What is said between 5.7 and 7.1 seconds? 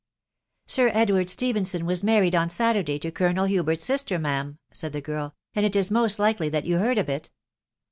is most likely that you heard of